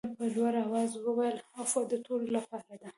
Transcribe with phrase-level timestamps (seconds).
[0.07, 2.89] ده په لوړ آواز وویل عفوه د ټولو لپاره ده.